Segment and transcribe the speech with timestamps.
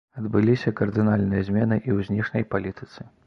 [0.19, 2.99] Адбыліся кардынальныя змены і ў знешняй палітыцы.